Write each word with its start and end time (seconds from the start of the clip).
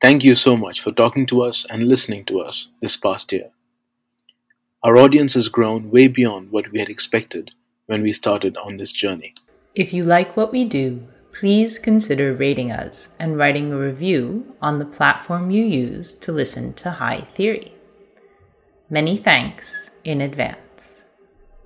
Thank 0.00 0.24
you 0.24 0.34
so 0.34 0.56
much 0.56 0.80
for 0.80 0.92
talking 0.92 1.26
to 1.26 1.42
us 1.42 1.66
and 1.68 1.86
listening 1.86 2.24
to 2.24 2.40
us 2.40 2.68
this 2.80 2.96
past 2.96 3.30
year. 3.32 3.50
Our 4.82 4.96
audience 4.96 5.34
has 5.34 5.50
grown 5.50 5.90
way 5.90 6.08
beyond 6.08 6.50
what 6.50 6.72
we 6.72 6.78
had 6.78 6.88
expected 6.88 7.50
when 7.84 8.00
we 8.00 8.14
started 8.14 8.56
on 8.56 8.78
this 8.78 8.92
journey. 8.92 9.34
If 9.74 9.92
you 9.92 10.04
like 10.04 10.38
what 10.38 10.52
we 10.52 10.64
do, 10.64 11.06
please 11.32 11.78
consider 11.78 12.32
rating 12.32 12.72
us 12.72 13.10
and 13.20 13.36
writing 13.36 13.72
a 13.72 13.78
review 13.78 14.56
on 14.62 14.78
the 14.78 14.86
platform 14.86 15.50
you 15.50 15.66
use 15.66 16.14
to 16.14 16.32
listen 16.32 16.72
to 16.74 16.90
High 16.90 17.20
Theory. 17.20 17.74
Many 18.88 19.18
thanks 19.18 19.90
in 20.04 20.22
advance. 20.22 21.04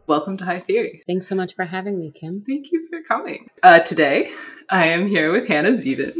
Welcome 0.08 0.36
to 0.38 0.44
High 0.44 0.58
Theory. 0.58 1.02
Thanks 1.06 1.28
so 1.28 1.36
much 1.36 1.55
for 1.55 1.64
having 1.64 2.00
me, 2.00 2.10
Kim. 2.10 2.42
Thank 2.44 2.72
you 2.72 2.88
for 2.90 3.00
coming. 3.02 3.48
Uh, 3.62 3.78
today, 3.78 4.32
I 4.68 4.86
am 4.88 5.06
here 5.06 5.32
with 5.32 5.46
Hannah 5.48 5.72
Zevin, 5.72 6.14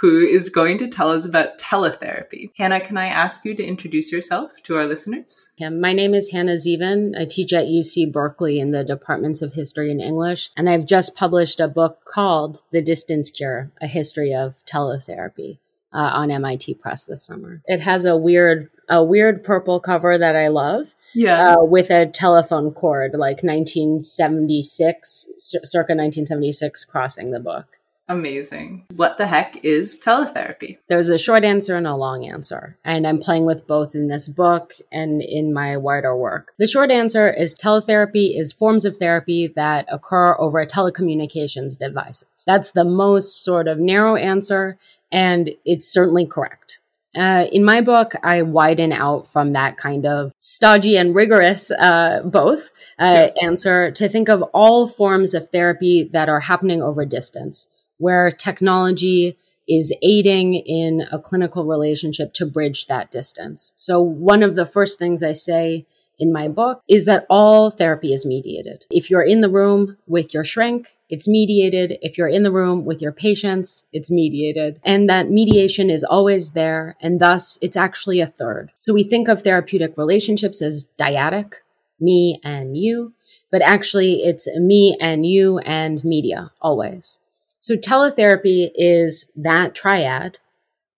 who 0.00 0.20
is 0.20 0.48
going 0.48 0.78
to 0.78 0.86
tell 0.86 1.10
us 1.10 1.24
about 1.24 1.58
teletherapy. 1.58 2.50
Hannah, 2.56 2.80
can 2.80 2.96
I 2.96 3.06
ask 3.06 3.44
you 3.44 3.54
to 3.54 3.64
introduce 3.64 4.12
yourself 4.12 4.62
to 4.64 4.76
our 4.76 4.86
listeners? 4.86 5.48
Yeah, 5.56 5.70
my 5.70 5.92
name 5.92 6.14
is 6.14 6.30
Hannah 6.30 6.54
Zevin. 6.54 7.18
I 7.18 7.24
teach 7.24 7.52
at 7.52 7.66
UC 7.66 8.12
Berkeley 8.12 8.60
in 8.60 8.70
the 8.70 8.84
departments 8.84 9.42
of 9.42 9.54
history 9.54 9.90
and 9.90 10.00
English, 10.00 10.50
and 10.56 10.70
I've 10.70 10.86
just 10.86 11.16
published 11.16 11.58
a 11.58 11.66
book 11.66 12.04
called 12.04 12.62
The 12.70 12.80
Distance 12.80 13.30
Cure: 13.30 13.72
A 13.80 13.88
History 13.88 14.32
of 14.32 14.64
Teletherapy. 14.64 15.58
Uh, 15.90 16.10
on 16.12 16.30
MIT 16.30 16.74
Press 16.74 17.06
this 17.06 17.22
summer. 17.22 17.62
It 17.64 17.80
has 17.80 18.04
a 18.04 18.14
weird, 18.14 18.68
a 18.90 19.02
weird 19.02 19.42
purple 19.42 19.80
cover 19.80 20.18
that 20.18 20.36
I 20.36 20.48
love. 20.48 20.94
Yeah, 21.14 21.54
uh, 21.54 21.64
with 21.64 21.88
a 21.88 22.04
telephone 22.04 22.72
cord, 22.72 23.12
like 23.14 23.42
1976, 23.42 25.30
circa 25.38 25.94
1976, 25.94 26.84
crossing 26.84 27.30
the 27.30 27.40
book. 27.40 27.77
Amazing. 28.10 28.86
What 28.96 29.18
the 29.18 29.26
heck 29.26 29.62
is 29.62 30.00
teletherapy? 30.00 30.78
There's 30.88 31.10
a 31.10 31.18
short 31.18 31.44
answer 31.44 31.76
and 31.76 31.86
a 31.86 31.94
long 31.94 32.24
answer, 32.24 32.78
and 32.82 33.06
I'm 33.06 33.18
playing 33.18 33.44
with 33.44 33.66
both 33.66 33.94
in 33.94 34.06
this 34.06 34.28
book 34.28 34.72
and 34.90 35.20
in 35.20 35.52
my 35.52 35.76
wider 35.76 36.16
work. 36.16 36.52
The 36.58 36.66
short 36.66 36.90
answer 36.90 37.30
is 37.30 37.54
teletherapy 37.54 38.38
is 38.38 38.52
forms 38.52 38.86
of 38.86 38.96
therapy 38.96 39.52
that 39.56 39.86
occur 39.92 40.36
over 40.38 40.64
telecommunications 40.64 41.78
devices. 41.78 42.28
That's 42.46 42.70
the 42.70 42.84
most 42.84 43.44
sort 43.44 43.68
of 43.68 43.78
narrow 43.78 44.16
answer, 44.16 44.78
and 45.12 45.50
it's 45.66 45.92
certainly 45.92 46.24
correct. 46.24 46.80
Uh, 47.16 47.46
in 47.52 47.64
my 47.64 47.80
book, 47.80 48.12
I 48.22 48.42
widen 48.42 48.92
out 48.92 49.26
from 49.26 49.52
that 49.52 49.76
kind 49.76 50.06
of 50.06 50.32
stodgy 50.38 50.96
and 50.96 51.14
rigorous, 51.14 51.70
uh, 51.70 52.22
both 52.24 52.70
uh, 52.98 53.28
yeah. 53.34 53.46
answer 53.46 53.90
to 53.90 54.08
think 54.08 54.28
of 54.28 54.42
all 54.54 54.86
forms 54.86 55.34
of 55.34 55.50
therapy 55.50 56.08
that 56.12 56.28
are 56.28 56.40
happening 56.40 56.82
over 56.82 57.04
distance 57.04 57.68
where 57.98 58.30
technology 58.30 59.36
is 59.68 59.94
aiding 60.02 60.54
in 60.54 61.02
a 61.12 61.18
clinical 61.18 61.66
relationship 61.66 62.32
to 62.32 62.46
bridge 62.46 62.86
that 62.86 63.10
distance. 63.10 63.74
So 63.76 64.00
one 64.00 64.42
of 64.42 64.56
the 64.56 64.66
first 64.66 64.98
things 64.98 65.22
I 65.22 65.32
say 65.32 65.86
in 66.18 66.32
my 66.32 66.48
book 66.48 66.82
is 66.88 67.04
that 67.04 67.26
all 67.30 67.70
therapy 67.70 68.12
is 68.12 68.26
mediated. 68.26 68.86
If 68.90 69.10
you're 69.10 69.22
in 69.22 69.40
the 69.40 69.50
room 69.50 69.96
with 70.06 70.34
your 70.34 70.42
shrink, 70.42 70.96
it's 71.08 71.28
mediated. 71.28 71.98
If 72.02 72.18
you're 72.18 72.28
in 72.28 72.42
the 72.42 72.50
room 72.50 72.84
with 72.84 73.00
your 73.00 73.12
patients, 73.12 73.86
it's 73.92 74.10
mediated. 74.10 74.80
And 74.84 75.08
that 75.08 75.30
mediation 75.30 75.90
is 75.90 76.02
always 76.02 76.52
there. 76.52 76.96
And 77.00 77.20
thus 77.20 77.58
it's 77.62 77.76
actually 77.76 78.20
a 78.20 78.26
third. 78.26 78.72
So 78.78 78.92
we 78.92 79.04
think 79.04 79.28
of 79.28 79.42
therapeutic 79.42 79.96
relationships 79.96 80.60
as 80.60 80.90
dyadic, 80.98 81.54
me 82.00 82.40
and 82.42 82.76
you, 82.76 83.12
but 83.50 83.62
actually 83.62 84.22
it's 84.22 84.48
me 84.56 84.96
and 85.00 85.24
you 85.24 85.58
and 85.58 86.02
media 86.04 86.50
always. 86.60 87.20
So 87.58 87.76
teletherapy 87.76 88.70
is 88.74 89.30
that 89.36 89.74
triad, 89.74 90.38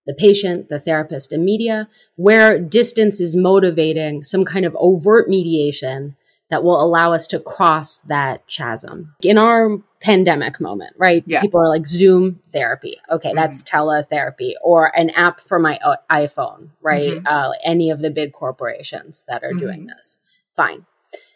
the 0.05 0.13
patient, 0.13 0.69
the 0.69 0.79
therapist, 0.79 1.31
and 1.31 1.43
media, 1.43 1.87
where 2.15 2.59
distance 2.59 3.19
is 3.19 3.35
motivating 3.35 4.23
some 4.23 4.45
kind 4.45 4.65
of 4.65 4.75
overt 4.79 5.29
mediation 5.29 6.15
that 6.49 6.63
will 6.63 6.83
allow 6.83 7.13
us 7.13 7.27
to 7.27 7.39
cross 7.39 7.99
that 7.99 8.45
chasm. 8.47 9.15
In 9.23 9.37
our 9.37 9.77
pandemic 10.01 10.59
moment, 10.59 10.93
right? 10.97 11.23
Yeah. 11.25 11.39
People 11.39 11.61
are 11.61 11.69
like 11.69 11.87
Zoom 11.87 12.41
therapy. 12.47 12.97
Okay, 13.09 13.29
mm-hmm. 13.29 13.37
that's 13.37 13.63
teletherapy 13.63 14.53
or 14.61 14.95
an 14.97 15.11
app 15.11 15.39
for 15.39 15.59
my 15.59 15.79
iPhone, 16.11 16.71
right? 16.81 17.13
Mm-hmm. 17.13 17.27
Uh, 17.27 17.53
any 17.63 17.89
of 17.89 18.01
the 18.01 18.09
big 18.09 18.33
corporations 18.33 19.23
that 19.27 19.43
are 19.43 19.49
mm-hmm. 19.49 19.59
doing 19.59 19.85
this. 19.85 20.19
Fine. 20.51 20.85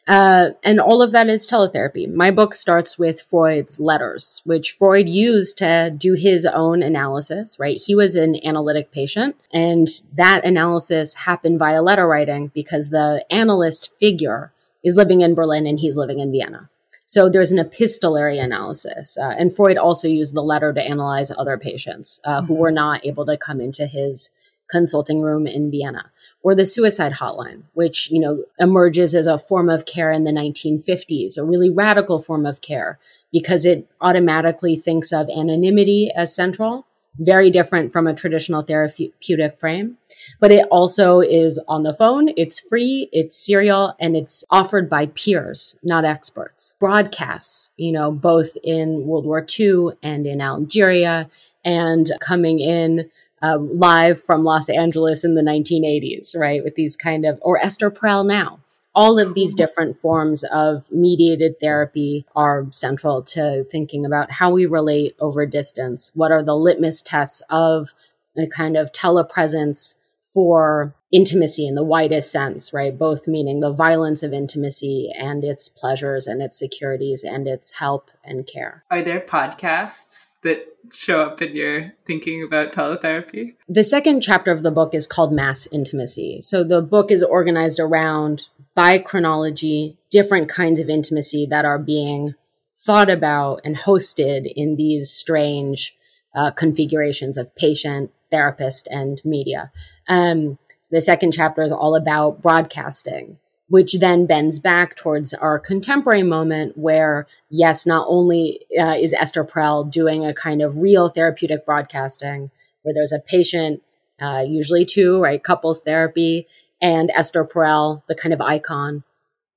Uh, 0.08 0.52
and 0.64 0.80
all 0.80 1.02
of 1.02 1.12
that 1.12 1.30
is 1.30 1.48
teletherapy. 1.48 2.12
My 2.12 2.30
book 2.30 2.54
starts 2.54 3.00
with 3.00 3.22
Freud's 3.22 3.80
letters, 3.80 4.42
which 4.46 4.74
Freud 4.74 5.10
used 5.10 5.58
to 5.58 5.92
do 5.96 6.14
his 6.14 6.46
own 6.46 6.84
analysis, 6.84 7.58
right? 7.60 7.82
He 7.82 7.96
was 7.96 8.16
an 8.16 8.36
analytic 8.46 8.92
patient, 8.92 9.36
and 9.52 9.88
that 10.14 10.46
analysis 10.46 11.16
happened 11.16 11.58
via 11.58 11.82
letter 11.82 12.08
writing 12.08 12.52
because 12.54 12.90
the 12.90 13.26
analyst 13.32 13.98
figure 13.98 14.52
is 14.84 14.96
living 14.96 15.22
in 15.22 15.34
Berlin 15.34 15.66
and 15.66 15.80
he's 15.80 15.98
living 15.98 16.20
in 16.20 16.32
Vienna. 16.32 16.70
So 17.08 17.30
there's 17.30 17.52
an 17.52 17.60
epistolary 17.60 18.40
analysis. 18.40 19.18
Uh, 19.18 19.30
and 19.38 19.56
Freud 19.56 19.78
also 19.78 20.08
used 20.08 20.34
the 20.34 20.44
letter 20.44 20.74
to 20.74 20.82
analyze 20.82 21.32
other 21.32 21.58
patients 21.58 22.20
uh, 22.24 22.38
mm-hmm. 22.38 22.48
who 22.48 22.54
were 22.56 22.72
not 22.72 23.06
able 23.06 23.26
to 23.26 23.38
come 23.38 23.62
into 23.62 23.86
his 23.88 24.32
consulting 24.70 25.22
room 25.22 25.48
in 25.48 25.72
Vienna, 25.72 26.12
or 26.42 26.56
the 26.56 26.66
suicide 26.66 27.14
hotline, 27.14 27.64
which, 27.74 28.10
you 28.12 28.20
know, 28.20 28.44
emerges 28.60 29.16
as 29.16 29.28
a 29.28 29.38
form 29.38 29.70
of 29.70 29.86
care 29.86 30.12
in 30.12 30.24
the 30.24 30.32
1950s, 30.32 31.38
a 31.38 31.44
really 31.44 31.70
radical 31.70 32.20
form 32.20 32.46
of 32.46 32.62
care 32.62 33.00
because 33.32 33.66
it 33.66 33.88
automatically 34.02 34.76
thinks 34.76 35.12
of 35.12 35.30
anonymity 35.30 36.12
as 36.16 36.36
central, 36.36 36.86
very 37.18 37.50
different 37.50 37.92
from 37.92 38.08
a 38.08 38.14
traditional 38.14 38.62
therapeutic 38.62 39.56
frame. 39.56 39.98
But 40.40 40.52
it 40.52 40.68
also 40.70 41.20
is 41.20 41.62
on 41.68 41.84
the 41.84 41.94
phone, 41.94 42.30
it's 42.36 42.60
free, 42.60 43.10
it's 43.12 43.36
serial, 43.36 43.96
and 44.00 44.16
it's 44.16 44.44
offered 44.50 44.90
by 44.90 45.08
peers, 45.08 45.80
not 45.84 46.06
experts. 46.06 46.76
Broadcasts, 46.80 47.72
you 47.78 47.92
know, 47.92 48.12
both 48.12 48.58
in 48.64 49.06
World 49.06 49.26
War 49.26 49.46
II 49.60 49.90
and 50.04 50.26
in 50.28 50.42
Algeria 50.42 51.30
and 51.64 52.12
coming 52.22 52.60
in 52.60 53.10
uh, 53.42 53.58
live 53.58 54.22
from 54.22 54.44
Los 54.44 54.70
Angeles 54.70 55.24
in 55.24 55.36
the 55.36 55.42
1980s, 55.42 56.36
right? 56.38 56.64
With 56.64 56.76
these 56.76 56.96
kind 56.96 57.26
of, 57.26 57.38
or 57.42 57.60
Esther 57.60 57.92
Perel 57.92 58.26
now. 58.26 58.60
all 58.98 59.20
of 59.20 59.34
these 59.34 59.54
different 59.54 60.00
forms 60.00 60.46
of 60.46 60.90
mediated 60.90 61.60
therapy 61.60 62.26
are 62.34 62.66
central 62.72 63.22
to 63.22 63.66
thinking 63.70 64.06
about 64.06 64.32
how 64.32 64.50
we 64.50 64.66
relate 64.66 65.16
over 65.20 65.46
distance. 65.46 66.12
What 66.16 66.32
are 66.32 66.42
the 66.42 66.56
litmus 66.56 67.02
tests 67.02 67.42
of 67.50 67.94
a 68.38 68.48
kind 68.48 68.78
of 68.78 68.94
telepresence 68.94 69.96
for 70.24 70.94
intimacy 71.12 71.66
in 71.66 71.76
the 71.76 71.84
widest 71.84 72.32
sense, 72.32 72.74
right? 72.74 72.98
Both 72.98 73.28
meaning 73.28 73.62
the 73.62 73.72
violence 73.72 74.22
of 74.24 74.34
intimacy 74.34 75.10
and 75.18 75.44
its 75.44 75.70
pleasures 75.70 76.28
and 76.28 76.42
its 76.42 76.60
securities 76.60 77.24
and 77.24 77.48
its 77.48 77.72
help 77.80 78.12
and 78.24 78.46
care. 78.46 78.84
Are 78.92 79.02
there 79.02 79.22
podcasts 79.22 80.25
that 80.46 80.66
show 80.94 81.22
up 81.22 81.42
in 81.42 81.56
your 81.56 81.94
thinking 82.06 82.42
about 82.44 82.72
teletherapy? 82.72 83.56
The 83.68 83.84
second 83.84 84.22
chapter 84.22 84.52
of 84.52 84.64
the 84.64 84.72
book 84.72 84.94
is 84.94 85.06
called 85.06 85.34
Mass 85.34 85.68
Intimacy. 85.72 86.42
So 86.42 86.64
the 86.64 86.82
book 86.82 87.12
is 87.12 87.22
organized 87.22 87.80
around 87.80 88.48
by 88.74 89.00
chronology, 89.00 89.98
different 90.10 90.48
kinds 90.48 90.80
of 90.80 90.90
intimacy 90.90 91.46
that 91.50 91.66
are 91.66 91.80
being 91.80 92.36
thought 92.78 93.10
about 93.10 93.62
and 93.64 93.76
hosted 93.76 94.52
in 94.56 94.76
these 94.76 95.12
strange 95.12 95.98
uh, 96.36 96.52
configurations 96.52 97.38
of 97.38 97.56
patient, 97.56 98.12
therapist, 98.30 98.88
and 98.88 99.22
media. 99.26 99.72
Um, 100.08 100.60
the 100.92 101.02
second 101.02 101.32
chapter 101.32 101.64
is 101.64 101.72
all 101.72 101.96
about 101.96 102.42
broadcasting, 102.42 103.40
which 103.68 103.94
then 104.00 104.26
bends 104.26 104.60
back 104.60 104.96
towards 104.96 105.34
our 105.34 105.58
contemporary 105.60 106.24
moment 106.24 106.78
where, 106.78 107.26
yes, 107.50 107.86
not 107.86 108.06
only 108.08 108.60
uh, 108.80 108.96
is 109.00 109.14
Esther 109.14 109.44
Perel 109.44 109.90
doing 109.90 110.26
a 110.26 110.34
kind 110.34 110.62
of 110.62 110.78
real 110.78 111.10
therapeutic 111.10 111.66
broadcasting 111.66 112.52
where 112.84 112.94
there's 112.94 113.12
a 113.12 113.20
patient, 113.20 113.82
uh, 114.22 114.44
usually 114.48 114.86
two, 114.86 115.20
right, 115.20 115.44
couples 115.44 115.82
therapy, 115.82 116.48
and 116.80 117.12
Esther 117.16 117.44
Perel, 117.44 118.06
the 118.08 118.16
kind 118.16 118.34
of 118.34 118.42
icon, 118.42 119.04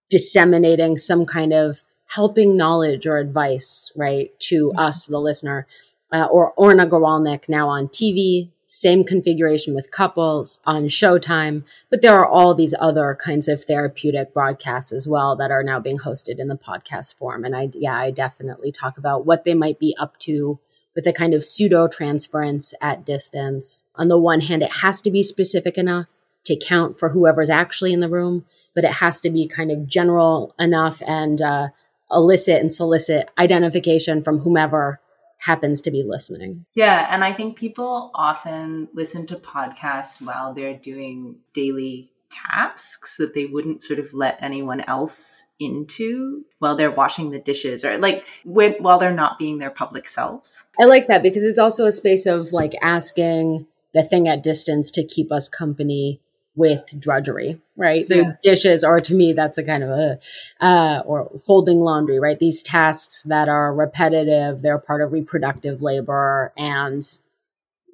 disseminating 0.08 0.96
some 0.96 1.26
kind 1.26 1.52
of 1.52 1.82
helping 2.06 2.56
knowledge 2.56 3.06
or 3.06 3.18
advice, 3.18 3.92
right, 3.94 4.30
to 4.40 4.68
mm-hmm. 4.68 4.78
us, 4.78 5.06
the 5.06 5.18
listener. 5.18 5.66
Uh, 6.10 6.24
or 6.24 6.52
Orna 6.52 6.86
Guralnick 6.86 7.50
now 7.50 7.68
on 7.68 7.88
TV, 7.88 8.50
same 8.70 9.02
configuration 9.02 9.74
with 9.74 9.90
couples 9.90 10.60
on 10.66 10.84
Showtime, 10.84 11.64
but 11.90 12.02
there 12.02 12.14
are 12.14 12.28
all 12.28 12.54
these 12.54 12.74
other 12.78 13.16
kinds 13.18 13.48
of 13.48 13.64
therapeutic 13.64 14.34
broadcasts 14.34 14.92
as 14.92 15.08
well 15.08 15.34
that 15.36 15.50
are 15.50 15.62
now 15.62 15.80
being 15.80 15.98
hosted 15.98 16.38
in 16.38 16.48
the 16.48 16.54
podcast 16.54 17.14
form. 17.14 17.46
And 17.46 17.56
I, 17.56 17.70
yeah, 17.72 17.96
I 17.96 18.10
definitely 18.10 18.70
talk 18.70 18.98
about 18.98 19.24
what 19.24 19.44
they 19.44 19.54
might 19.54 19.78
be 19.78 19.96
up 19.98 20.18
to 20.20 20.60
with 20.94 21.06
a 21.06 21.14
kind 21.14 21.32
of 21.32 21.46
pseudo 21.46 21.88
transference 21.88 22.74
at 22.82 23.06
distance. 23.06 23.84
On 23.94 24.08
the 24.08 24.18
one 24.18 24.42
hand, 24.42 24.62
it 24.62 24.72
has 24.82 25.00
to 25.00 25.10
be 25.10 25.22
specific 25.22 25.78
enough 25.78 26.16
to 26.44 26.54
count 26.54 26.98
for 26.98 27.08
whoever's 27.08 27.50
actually 27.50 27.94
in 27.94 28.00
the 28.00 28.08
room, 28.08 28.44
but 28.74 28.84
it 28.84 28.92
has 28.92 29.18
to 29.20 29.30
be 29.30 29.48
kind 29.48 29.70
of 29.70 29.86
general 29.86 30.54
enough 30.58 31.00
and 31.06 31.40
uh, 31.40 31.68
elicit 32.10 32.60
and 32.60 32.70
solicit 32.70 33.30
identification 33.38 34.20
from 34.20 34.40
whomever 34.40 35.00
happens 35.38 35.80
to 35.82 35.90
be 35.90 36.02
listening. 36.02 36.66
Yeah. 36.74 37.06
And 37.10 37.24
I 37.24 37.32
think 37.32 37.56
people 37.56 38.10
often 38.14 38.88
listen 38.92 39.26
to 39.26 39.36
podcasts 39.36 40.20
while 40.20 40.52
they're 40.52 40.76
doing 40.76 41.38
daily 41.52 42.12
tasks 42.30 43.16
that 43.16 43.34
they 43.34 43.46
wouldn't 43.46 43.82
sort 43.82 43.98
of 43.98 44.12
let 44.12 44.36
anyone 44.42 44.82
else 44.82 45.46
into 45.58 46.44
while 46.58 46.76
they're 46.76 46.90
washing 46.90 47.30
the 47.30 47.38
dishes 47.38 47.84
or 47.84 47.96
like 47.98 48.26
with 48.44 48.78
while 48.80 48.98
they're 48.98 49.12
not 49.12 49.38
being 49.38 49.58
their 49.58 49.70
public 49.70 50.08
selves. 50.08 50.64
I 50.78 50.84
like 50.84 51.06
that 51.06 51.22
because 51.22 51.44
it's 51.44 51.58
also 51.58 51.86
a 51.86 51.92
space 51.92 52.26
of 52.26 52.52
like 52.52 52.74
asking 52.82 53.66
the 53.94 54.02
thing 54.02 54.28
at 54.28 54.42
distance 54.42 54.90
to 54.92 55.06
keep 55.06 55.32
us 55.32 55.48
company 55.48 56.20
with 56.58 56.98
drudgery, 56.98 57.60
right? 57.76 58.08
So 58.08 58.16
yeah. 58.16 58.30
dishes, 58.42 58.82
or 58.82 59.00
to 59.00 59.14
me, 59.14 59.32
that's 59.32 59.56
a 59.56 59.62
kind 59.62 59.84
of 59.84 59.90
a, 59.90 60.18
uh, 60.60 61.02
or 61.06 61.30
folding 61.46 61.78
laundry, 61.78 62.18
right? 62.18 62.38
These 62.38 62.64
tasks 62.64 63.22
that 63.22 63.48
are 63.48 63.72
repetitive, 63.72 64.60
they're 64.60 64.78
part 64.78 65.00
of 65.00 65.12
reproductive 65.12 65.82
labor. 65.82 66.52
And, 66.58 67.08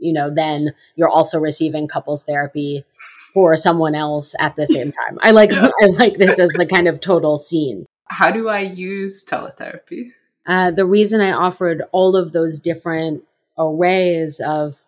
you 0.00 0.14
know, 0.14 0.30
then 0.30 0.74
you're 0.96 1.10
also 1.10 1.38
receiving 1.38 1.86
couples 1.86 2.24
therapy 2.24 2.84
for 3.34 3.54
someone 3.58 3.94
else 3.94 4.34
at 4.40 4.56
the 4.56 4.66
same 4.66 4.92
time. 5.06 5.18
I 5.20 5.32
like, 5.32 5.52
I 5.52 5.86
like 5.98 6.14
this 6.14 6.38
as 6.38 6.50
the 6.50 6.66
kind 6.66 6.88
of 6.88 7.00
total 7.00 7.36
scene. 7.36 7.84
How 8.06 8.30
do 8.30 8.48
I 8.48 8.60
use 8.60 9.24
teletherapy? 9.24 10.12
Uh, 10.46 10.70
the 10.70 10.86
reason 10.86 11.20
I 11.20 11.32
offered 11.32 11.82
all 11.92 12.16
of 12.16 12.32
those 12.32 12.60
different 12.60 13.24
arrays 13.58 14.40
of 14.40 14.86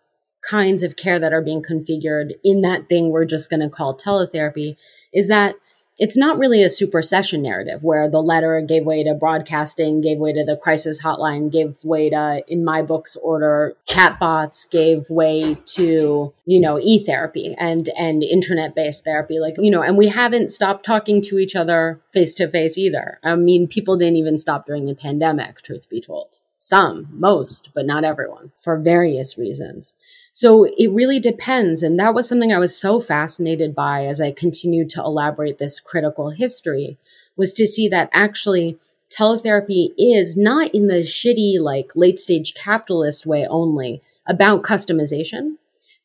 kinds 0.48 0.82
of 0.82 0.96
care 0.96 1.18
that 1.18 1.32
are 1.32 1.42
being 1.42 1.62
configured 1.62 2.32
in 2.44 2.60
that 2.62 2.88
thing 2.88 3.10
we're 3.10 3.24
just 3.24 3.50
going 3.50 3.60
to 3.60 3.68
call 3.68 3.96
teletherapy 3.96 4.76
is 5.12 5.28
that 5.28 5.54
it's 5.98 6.16
not 6.16 6.36
really 6.36 6.62
a 6.62 6.68
supersession 6.68 7.40
narrative 7.40 7.82
where 7.82 8.10
the 8.10 8.20
letter 8.20 8.60
gave 8.60 8.84
way 8.84 9.02
to 9.02 9.14
broadcasting, 9.14 10.02
gave 10.02 10.18
way 10.18 10.32
to 10.32 10.44
the 10.44 10.56
crisis 10.56 11.02
hotline, 11.02 11.50
gave 11.50 11.82
way 11.84 12.10
to, 12.10 12.44
in 12.48 12.64
my 12.64 12.82
book's 12.82 13.16
order, 13.16 13.74
chatbots, 13.88 14.70
gave 14.70 15.08
way 15.08 15.56
to, 15.64 16.34
you 16.44 16.60
know, 16.60 16.78
e-therapy 16.78 17.54
and, 17.58 17.88
and 17.98 18.22
internet-based 18.22 19.04
therapy. 19.04 19.38
Like, 19.38 19.54
you 19.56 19.70
know, 19.70 19.80
and 19.80 19.96
we 19.96 20.08
haven't 20.08 20.52
stopped 20.52 20.84
talking 20.84 21.22
to 21.22 21.38
each 21.38 21.56
other 21.56 22.02
face 22.12 22.34
to 22.34 22.48
face 22.48 22.76
either. 22.76 23.18
I 23.24 23.34
mean, 23.36 23.66
people 23.66 23.96
didn't 23.96 24.16
even 24.16 24.36
stop 24.36 24.66
during 24.66 24.84
the 24.84 24.94
pandemic, 24.94 25.62
truth 25.62 25.88
be 25.88 26.02
told. 26.02 26.42
Some, 26.66 27.06
most, 27.12 27.68
but 27.76 27.86
not 27.86 28.02
everyone 28.02 28.50
for 28.56 28.76
various 28.76 29.38
reasons. 29.38 29.94
So 30.32 30.64
it 30.64 30.90
really 30.90 31.20
depends. 31.20 31.80
And 31.80 31.96
that 32.00 32.12
was 32.12 32.28
something 32.28 32.52
I 32.52 32.58
was 32.58 32.76
so 32.76 33.00
fascinated 33.00 33.72
by 33.72 34.04
as 34.04 34.20
I 34.20 34.32
continued 34.32 34.90
to 34.90 35.00
elaborate 35.00 35.58
this 35.58 35.78
critical 35.78 36.30
history 36.30 36.98
was 37.36 37.52
to 37.52 37.68
see 37.68 37.86
that 37.90 38.10
actually 38.12 38.78
teletherapy 39.16 39.90
is 39.96 40.36
not 40.36 40.74
in 40.74 40.88
the 40.88 41.04
shitty, 41.04 41.60
like 41.60 41.92
late 41.94 42.18
stage 42.18 42.52
capitalist 42.54 43.26
way 43.26 43.46
only 43.48 44.02
about 44.26 44.64
customization, 44.64 45.58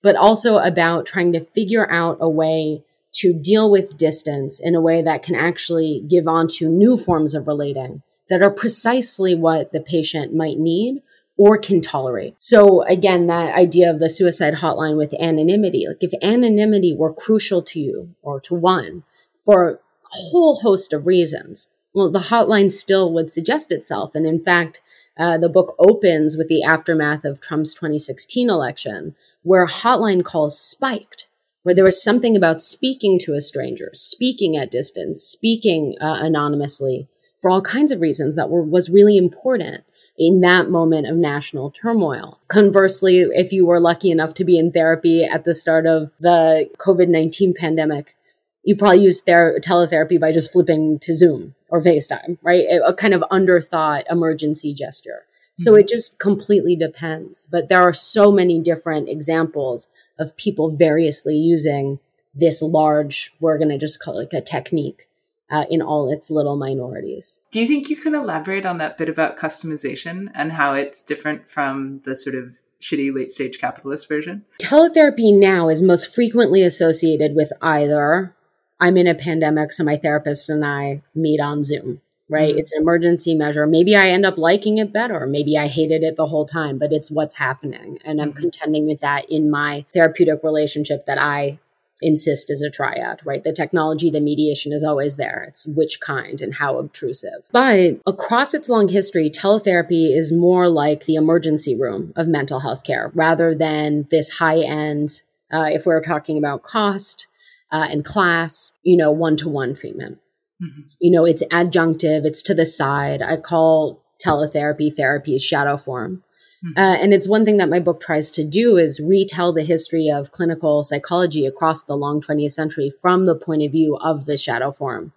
but 0.04 0.16
also 0.16 0.60
about 0.60 1.08
trying 1.08 1.34
to 1.34 1.42
figure 1.42 1.92
out 1.92 2.20
a 2.22 2.30
way 2.30 2.84
to 3.14 3.34
deal 3.34 3.72
with 3.72 3.98
distance 3.98 4.60
in 4.60 4.76
a 4.76 4.82
way 4.82 5.02
that 5.02 5.24
can 5.24 5.34
actually 5.34 6.04
give 6.08 6.28
on 6.28 6.48
to 6.48 6.70
new 6.70 6.98
forms 6.98 7.34
of 7.34 7.48
relating 7.48 8.04
that 8.32 8.42
are 8.42 8.50
precisely 8.50 9.36
what 9.36 9.74
the 9.74 9.82
patient 9.82 10.34
might 10.34 10.58
need 10.58 11.02
or 11.36 11.58
can 11.58 11.82
tolerate. 11.82 12.34
So 12.38 12.82
again, 12.84 13.28
that 13.28 13.54
idea 13.54 13.92
of 13.92 14.00
the 14.00 14.10
suicide 14.10 14.56
hotline 14.56 14.96
with 14.96 15.14
anonymity, 15.20 15.86
like 15.86 16.02
if 16.02 16.14
anonymity 16.24 16.96
were 16.96 17.14
crucial 17.14 17.62
to 17.64 17.80
you 17.80 18.16
or 18.22 18.40
to 18.42 18.56
one 18.56 19.04
for 19.44 19.70
a 19.72 19.78
whole 20.06 20.62
host 20.62 20.94
of 20.94 21.06
reasons, 21.06 21.74
well, 21.94 22.10
the 22.10 22.20
hotline 22.20 22.72
still 22.72 23.12
would 23.12 23.30
suggest 23.30 23.70
itself. 23.70 24.16
And 24.16 24.26
in 24.26 24.40
fact, 24.40 24.80
uh, 25.18 25.38
the 25.38 25.50
book 25.50 25.76
opens 25.78 26.38
with 26.38 26.48
the 26.48 26.64
aftermath 26.64 27.26
of 27.26 27.42
Trump's 27.42 27.74
2016 27.74 28.50
election, 28.50 29.14
where 29.44 29.68
hotline 29.68 30.24
calls 30.24 30.58
spiked, 30.58 31.28
where 31.64 31.76
there 31.76 31.84
was 31.84 32.02
something 32.02 32.38
about 32.38 32.62
speaking 32.62 33.20
to 33.20 33.34
a 33.34 33.42
stranger, 33.42 33.90
speaking 33.92 34.56
at 34.56 34.72
distance, 34.72 35.22
speaking 35.22 35.98
uh, 36.00 36.20
anonymously 36.22 37.10
for 37.42 37.50
all 37.50 37.62
kinds 37.62 37.92
of 37.92 38.00
reasons 38.00 38.36
that 38.36 38.50
were, 38.50 38.62
was 38.62 38.90
really 38.90 39.18
important 39.18 39.84
in 40.18 40.42
that 40.42 40.70
moment 40.70 41.08
of 41.08 41.16
national 41.18 41.72
turmoil. 41.72 42.40
Conversely, 42.48 43.22
if 43.32 43.52
you 43.52 43.66
were 43.66 43.80
lucky 43.80 44.12
enough 44.12 44.36
to 44.36 44.46
be 44.46 44.58
in 44.60 44.72
therapy 44.72 45.24
at 45.24 45.44
the 45.44 45.54
start 45.54 45.88
of 45.88 46.12
the 46.20 46.70
COVID 46.78 47.08
19 47.08 47.54
pandemic, 47.56 48.16
you 48.64 48.76
probably 48.76 49.04
used 49.04 49.26
ther- 49.26 49.60
teletherapy 49.60 50.20
by 50.20 50.32
just 50.32 50.52
flipping 50.52 51.00
to 51.00 51.16
Zoom 51.16 51.56
or 51.70 51.82
FaceTime, 51.82 52.38
right? 52.44 52.66
A, 52.86 52.94
kind 52.94 53.14
of 53.14 53.24
underthought 53.32 54.04
emergency 54.10 54.74
gesture. 54.74 55.26
So 55.58 55.72
mm-hmm. 55.72 55.80
it 55.80 55.88
just 55.88 56.20
completely 56.20 56.76
depends. 56.76 57.48
But 57.52 57.70
there 57.70 57.82
are 57.82 57.94
so 57.94 58.32
many 58.32 58.60
different 58.60 59.10
examples 59.10 59.88
of 60.20 60.38
people 60.38 60.76
variously 60.76 61.36
using 61.36 62.00
this 62.36 62.62
large, 62.62 63.34
we're 63.40 63.58
going 63.58 63.70
to 63.70 63.78
just 63.78 64.02
call 64.02 64.20
it 64.20 64.32
like 64.34 64.42
a 64.42 64.46
technique 64.46 65.08
uh, 65.52 65.66
in 65.70 65.82
all 65.82 66.12
its 66.12 66.32
little 66.32 66.56
minorities. 66.56 67.42
Do 67.52 67.60
you 67.60 67.68
think 67.68 67.90
you 67.90 67.98
can 67.98 68.16
elaborate 68.16 68.66
on 68.66 68.78
that 68.78 68.98
bit 68.98 69.10
about 69.10 69.38
customization 69.38 70.32
and 70.34 70.54
how 70.54 70.74
it's 70.74 71.04
different 71.04 71.48
from 71.48 72.02
the 72.06 72.16
sort 72.16 72.36
of 72.36 72.60
shitty 72.82 73.14
late 73.14 73.32
stage 73.32 73.60
capitalist 73.60 74.08
version? 74.08 74.46
Teletherapy 74.62 75.38
now 75.38 75.70
is 75.70 75.84
most 75.84 76.14
frequently 76.14 76.64
associated 76.64 77.36
with 77.36 77.52
either 77.62 78.34
I'm 78.80 78.98
in 78.98 79.06
a 79.06 79.14
pandemic, 79.14 79.74
so 79.74 79.84
my 79.84 79.98
therapist 79.98 80.50
and 80.50 80.66
I 80.66 81.04
meet 81.14 81.40
on 81.40 81.64
Zoom, 81.64 82.02
right? 82.30 82.50
Mm-hmm. 82.50 82.58
It's 82.58 82.74
an 82.74 82.82
emergency 82.82 83.36
measure. 83.36 83.68
Maybe 83.68 83.96
I 83.96 84.10
end 84.10 84.26
up 84.26 84.40
liking 84.40 84.80
it 84.80 84.92
better. 84.92 85.28
Maybe 85.28 85.56
I 85.56 85.68
hated 85.68 86.02
it 86.02 86.16
the 86.16 86.26
whole 86.26 86.46
time, 86.46 86.80
but 86.80 86.92
it's 86.92 87.12
what's 87.12 87.36
happening. 87.36 88.00
And 88.04 88.20
I'm 88.20 88.30
mm-hmm. 88.30 88.40
contending 88.40 88.88
with 88.88 89.02
that 89.02 89.30
in 89.30 89.52
my 89.52 89.86
therapeutic 89.94 90.44
relationship 90.44 91.06
that 91.06 91.22
I 91.22 91.60
insist 92.02 92.50
is 92.50 92.62
a 92.62 92.70
triad, 92.70 93.20
right? 93.24 93.44
The 93.44 93.54
technology, 93.54 94.10
the 94.10 94.22
mediation 94.22 94.74
is 94.74 94.84
always 94.84 95.18
there. 95.18 95.46
It's 95.48 95.68
which 95.68 96.00
kind 96.00 96.42
and 96.42 96.56
how 96.56 96.78
obtrusive. 96.78 97.48
But 97.52 98.00
across 98.06 98.54
its 98.54 98.70
long 98.70 98.88
history, 98.88 99.30
teletherapy 99.30 100.16
is 100.16 100.32
more 100.32 100.68
like 100.68 101.06
the 101.06 101.16
emergency 101.16 101.80
room 101.80 102.14
of 102.16 102.28
mental 102.28 102.60
health 102.60 102.84
care 102.84 103.12
rather 103.14 103.54
than 103.56 104.08
this 104.10 104.30
high 104.30 104.62
end, 104.62 105.22
uh, 105.54 105.68
if 105.70 105.86
we're 105.86 106.02
talking 106.02 106.38
about 106.38 106.64
cost 106.64 107.28
uh, 107.72 107.88
and 107.90 108.04
class, 108.04 108.74
you 108.84 108.98
know, 108.98 109.12
one 109.12 109.38
to 109.38 109.50
one 109.50 109.74
treatment. 109.74 110.20
Mm-hmm. 110.62 110.82
You 111.00 111.12
know, 111.12 111.26
it's 111.26 111.44
adjunctive, 111.48 112.26
it's 112.26 112.42
to 112.44 112.54
the 112.54 112.66
side. 112.66 113.22
I 113.22 113.38
call 113.38 114.04
teletherapy 114.24 114.96
therapy's 114.96 115.44
shadow 115.44 115.78
form. 115.78 116.24
Mm-hmm. 116.64 116.80
Uh, 116.80 116.96
and 116.96 117.14
it's 117.14 117.28
one 117.28 117.44
thing 117.44 117.58
that 117.58 117.70
my 117.70 117.80
book 117.80 118.00
tries 118.00 118.30
to 118.32 118.44
do 118.44 118.78
is 118.78 119.00
retell 119.00 119.52
the 119.52 119.64
history 119.64 120.10
of 120.10 120.32
clinical 120.32 120.84
psychology 120.84 121.46
across 121.46 121.84
the 121.84 121.96
long 121.96 122.22
20th 122.22 122.52
century 122.52 122.92
from 123.02 123.26
the 123.26 123.36
point 123.36 123.64
of 123.64 123.72
view 123.72 123.98
of 123.98 124.26
the 124.26 124.38
shadow 124.38 124.72
form. 124.72 125.12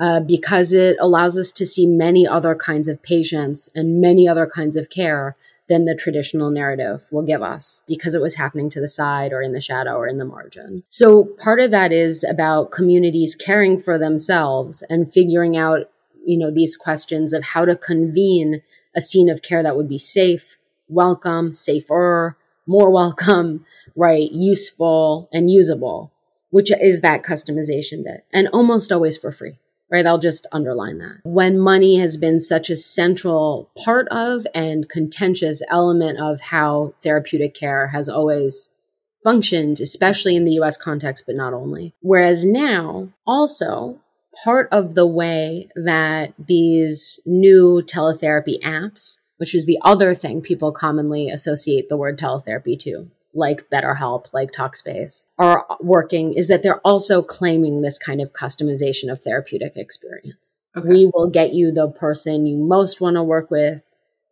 Uh, 0.00 0.20
because 0.20 0.72
it 0.72 0.96
allows 1.00 1.36
us 1.36 1.50
to 1.50 1.66
see 1.66 1.84
many 1.84 2.24
other 2.24 2.54
kinds 2.54 2.86
of 2.86 3.02
patients 3.02 3.68
and 3.74 4.00
many 4.00 4.28
other 4.28 4.46
kinds 4.46 4.76
of 4.76 4.88
care 4.90 5.36
than 5.68 5.84
the 5.84 5.94
traditional 5.94 6.50
narrative 6.50 7.06
will 7.10 7.24
give 7.24 7.42
us 7.42 7.82
because 7.88 8.14
it 8.14 8.22
was 8.22 8.36
happening 8.36 8.70
to 8.70 8.80
the 8.80 8.88
side 8.88 9.32
or 9.32 9.42
in 9.42 9.52
the 9.52 9.60
shadow 9.60 9.96
or 9.96 10.06
in 10.06 10.18
the 10.18 10.24
margin. 10.24 10.84
So 10.88 11.24
part 11.24 11.60
of 11.60 11.72
that 11.72 11.92
is 11.92 12.24
about 12.24 12.70
communities 12.70 13.34
caring 13.34 13.78
for 13.78 13.98
themselves 13.98 14.82
and 14.88 15.12
figuring 15.12 15.56
out, 15.56 15.90
you 16.24 16.38
know, 16.38 16.50
these 16.50 16.76
questions 16.76 17.32
of 17.32 17.42
how 17.42 17.64
to 17.64 17.76
convene 17.76 18.62
a 18.94 19.00
scene 19.00 19.28
of 19.28 19.42
care 19.42 19.62
that 19.62 19.76
would 19.76 19.88
be 19.88 19.98
safe, 19.98 20.57
welcome, 20.88 21.52
safer, 21.52 22.36
more 22.66 22.90
welcome, 22.90 23.64
right, 23.96 24.30
useful 24.30 25.28
and 25.32 25.50
usable, 25.50 26.12
which 26.50 26.70
is 26.70 27.00
that 27.00 27.22
customization 27.22 28.04
bit 28.04 28.24
and 28.32 28.48
almost 28.52 28.92
always 28.92 29.16
for 29.16 29.32
free 29.32 29.58
right? 29.90 30.06
I'll 30.06 30.18
just 30.18 30.46
underline 30.52 30.98
that. 30.98 31.20
When 31.24 31.58
money 31.58 31.96
has 31.98 32.16
been 32.16 32.40
such 32.40 32.70
a 32.70 32.76
central 32.76 33.70
part 33.82 34.08
of 34.08 34.46
and 34.54 34.88
contentious 34.88 35.62
element 35.70 36.18
of 36.20 36.40
how 36.40 36.94
therapeutic 37.02 37.54
care 37.54 37.88
has 37.88 38.08
always 38.08 38.74
functioned, 39.22 39.80
especially 39.80 40.36
in 40.36 40.44
the 40.44 40.58
US 40.60 40.76
context, 40.76 41.24
but 41.26 41.36
not 41.36 41.54
only. 41.54 41.94
Whereas 42.00 42.44
now, 42.44 43.08
also, 43.26 44.00
part 44.44 44.68
of 44.70 44.94
the 44.94 45.06
way 45.06 45.68
that 45.74 46.32
these 46.38 47.20
new 47.26 47.82
teletherapy 47.84 48.60
apps, 48.62 49.17
which 49.38 49.54
is 49.54 49.66
the 49.66 49.78
other 49.82 50.14
thing 50.14 50.40
people 50.40 50.70
commonly 50.70 51.28
associate 51.28 51.88
the 51.88 51.96
word 51.96 52.18
teletherapy 52.18 52.78
to, 52.80 53.10
like 53.34 53.70
BetterHelp, 53.70 54.32
like 54.32 54.52
Talkspace, 54.52 55.26
are 55.38 55.66
working 55.80 56.32
is 56.34 56.48
that 56.48 56.62
they're 56.62 56.80
also 56.80 57.22
claiming 57.22 57.80
this 57.80 57.98
kind 57.98 58.20
of 58.20 58.32
customization 58.32 59.10
of 59.10 59.20
therapeutic 59.20 59.76
experience. 59.76 60.60
Okay. 60.76 60.88
We 60.88 61.10
will 61.12 61.28
get 61.30 61.52
you 61.52 61.72
the 61.72 61.88
person 61.88 62.46
you 62.46 62.56
most 62.56 63.00
want 63.00 63.16
to 63.16 63.22
work 63.22 63.50
with 63.50 63.82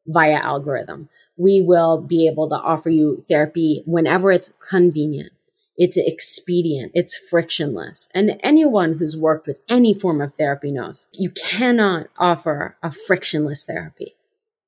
via 0.06 0.36
algorithm. 0.36 1.08
We 1.36 1.62
will 1.62 2.00
be 2.00 2.28
able 2.28 2.48
to 2.48 2.56
offer 2.56 2.90
you 2.90 3.18
therapy 3.28 3.82
whenever 3.86 4.30
it's 4.32 4.52
convenient. 4.70 5.32
It's 5.76 5.98
expedient. 5.98 6.92
It's 6.94 7.14
frictionless. 7.14 8.08
And 8.14 8.40
anyone 8.40 8.94
who's 8.94 9.16
worked 9.16 9.46
with 9.46 9.60
any 9.68 9.92
form 9.92 10.22
of 10.22 10.32
therapy 10.32 10.70
knows 10.70 11.08
you 11.12 11.30
cannot 11.30 12.06
offer 12.18 12.76
a 12.82 12.90
frictionless 12.90 13.64
therapy. 13.64 14.16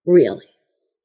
Really? 0.09 0.47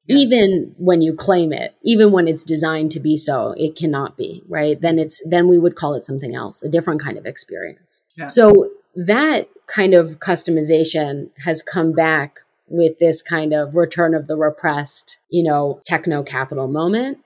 Yeah. 0.06 0.16
even 0.16 0.74
when 0.76 1.00
you 1.00 1.14
claim 1.14 1.50
it 1.50 1.74
even 1.82 2.12
when 2.12 2.28
it's 2.28 2.44
designed 2.44 2.92
to 2.92 3.00
be 3.00 3.16
so 3.16 3.54
it 3.56 3.74
cannot 3.74 4.18
be 4.18 4.42
right? 4.48 4.78
Then 4.78 4.98
it's 4.98 5.22
then 5.26 5.48
we 5.48 5.58
would 5.58 5.76
call 5.76 5.94
it 5.94 6.04
something 6.04 6.34
else 6.34 6.62
a 6.62 6.68
different 6.68 7.00
kind 7.02 7.16
of 7.16 7.24
experience. 7.24 8.04
Yeah. 8.16 8.24
so 8.26 8.70
that 8.96 9.48
kind 9.66 9.94
of 9.94 10.18
customization 10.20 11.30
has 11.44 11.62
come 11.62 11.92
back 11.92 12.40
with 12.68 12.98
this 12.98 13.22
kind 13.22 13.54
of 13.54 13.76
return 13.76 14.14
of 14.14 14.26
the 14.26 14.36
repressed 14.36 15.20
you 15.30 15.42
know 15.42 15.80
techno 15.86 16.22
capital 16.22 16.68
moment. 16.68 17.18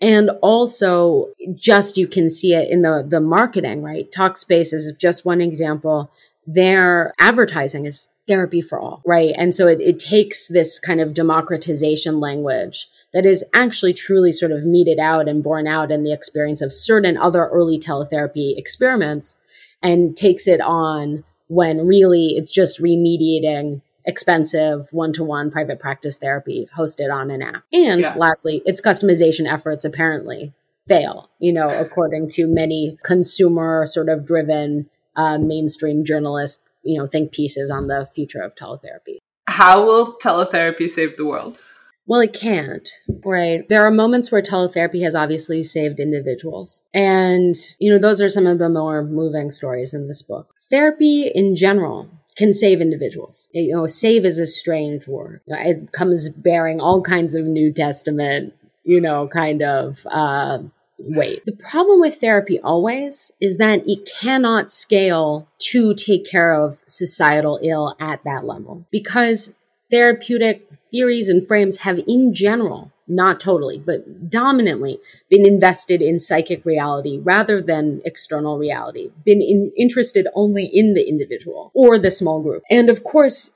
And 0.00 0.30
also 0.42 1.28
just 1.54 1.96
you 1.96 2.08
can 2.08 2.28
see 2.28 2.52
it 2.52 2.68
in 2.68 2.82
the 2.82 3.04
the 3.06 3.20
marketing 3.20 3.80
right? 3.82 4.10
Talkspace 4.10 4.72
is 4.74 4.92
just 4.98 5.24
one 5.24 5.40
example. 5.40 6.10
Their 6.48 7.14
advertising 7.20 7.86
is 7.86 8.10
therapy 8.26 8.62
for 8.62 8.80
all, 8.80 9.02
right? 9.04 9.34
And 9.36 9.54
so 9.54 9.66
it, 9.66 9.80
it 9.80 9.98
takes 9.98 10.48
this 10.48 10.78
kind 10.78 11.00
of 11.00 11.14
democratization 11.14 12.20
language 12.20 12.88
that 13.12 13.26
is 13.26 13.44
actually 13.54 13.92
truly 13.92 14.32
sort 14.32 14.52
of 14.52 14.64
meted 14.64 14.98
out 14.98 15.28
and 15.28 15.42
borne 15.42 15.66
out 15.66 15.90
in 15.90 16.02
the 16.02 16.12
experience 16.12 16.60
of 16.60 16.72
certain 16.72 17.16
other 17.16 17.46
early 17.46 17.78
teletherapy 17.78 18.56
experiments 18.56 19.36
and 19.82 20.16
takes 20.16 20.48
it 20.48 20.60
on 20.60 21.24
when 21.48 21.86
really 21.86 22.34
it's 22.36 22.50
just 22.50 22.80
remediating 22.80 23.82
expensive 24.06 24.88
one-to-one 24.92 25.50
private 25.50 25.78
practice 25.78 26.18
therapy 26.18 26.68
hosted 26.76 27.12
on 27.12 27.30
an 27.30 27.42
app. 27.42 27.62
And 27.72 28.00
yeah. 28.00 28.14
lastly, 28.16 28.62
its 28.66 28.80
customization 28.80 29.50
efforts 29.50 29.84
apparently 29.84 30.52
fail, 30.86 31.30
you 31.38 31.52
know, 31.52 31.68
according 31.68 32.28
to 32.28 32.46
many 32.46 32.98
consumer 33.02 33.86
sort 33.86 34.08
of 34.08 34.26
driven 34.26 34.90
uh, 35.16 35.38
mainstream 35.38 36.04
journalists 36.04 36.66
you 36.84 36.98
know, 36.98 37.06
think 37.06 37.32
pieces 37.32 37.70
on 37.70 37.88
the 37.88 38.06
future 38.06 38.40
of 38.40 38.54
teletherapy. 38.54 39.18
How 39.46 39.84
will 39.84 40.16
teletherapy 40.18 40.88
save 40.88 41.16
the 41.16 41.24
world? 41.24 41.60
Well, 42.06 42.20
it 42.20 42.34
can't, 42.34 42.88
right? 43.24 43.66
There 43.68 43.82
are 43.82 43.90
moments 43.90 44.30
where 44.30 44.42
teletherapy 44.42 45.02
has 45.02 45.14
obviously 45.14 45.62
saved 45.62 45.98
individuals. 45.98 46.84
And, 46.92 47.54
you 47.78 47.90
know, 47.90 47.98
those 47.98 48.20
are 48.20 48.28
some 48.28 48.46
of 48.46 48.58
the 48.58 48.68
more 48.68 49.02
moving 49.02 49.50
stories 49.50 49.94
in 49.94 50.06
this 50.06 50.20
book. 50.20 50.54
Therapy 50.68 51.30
in 51.34 51.56
general 51.56 52.10
can 52.36 52.52
save 52.52 52.80
individuals. 52.80 53.48
You 53.52 53.74
know, 53.74 53.86
save 53.86 54.26
is 54.26 54.38
a 54.38 54.46
strange 54.46 55.06
word. 55.06 55.40
It 55.46 55.92
comes 55.92 56.28
bearing 56.28 56.80
all 56.80 57.00
kinds 57.00 57.34
of 57.34 57.46
New 57.46 57.72
Testament, 57.72 58.52
you 58.82 59.00
know, 59.00 59.28
kind 59.28 59.62
of 59.62 60.06
uh, 60.10 60.58
weight. 61.06 61.44
The 61.44 61.52
problem 61.52 62.00
with 62.00 62.16
therapy 62.16 62.60
always 62.60 63.32
is 63.40 63.58
that 63.58 63.86
it 63.86 64.08
cannot 64.20 64.70
scale 64.70 65.48
to 65.70 65.94
take 65.94 66.28
care 66.28 66.54
of 66.54 66.82
societal 66.86 67.58
ill 67.62 67.96
at 68.00 68.22
that 68.24 68.44
level 68.44 68.86
because 68.90 69.54
therapeutic 69.90 70.68
theories 70.90 71.28
and 71.28 71.46
frames 71.46 71.78
have 71.78 72.00
in 72.06 72.34
general 72.34 72.90
not 73.06 73.38
totally, 73.40 73.78
but 73.78 74.30
dominantly 74.30 74.98
been 75.28 75.46
invested 75.46 76.00
in 76.00 76.18
psychic 76.18 76.64
reality 76.64 77.18
rather 77.22 77.60
than 77.60 78.00
external 78.04 78.58
reality, 78.58 79.10
been 79.24 79.42
in, 79.42 79.72
interested 79.76 80.26
only 80.34 80.64
in 80.64 80.94
the 80.94 81.06
individual 81.06 81.70
or 81.74 81.98
the 81.98 82.10
small 82.10 82.40
group. 82.40 82.62
And 82.70 82.88
of 82.88 83.04
course, 83.04 83.53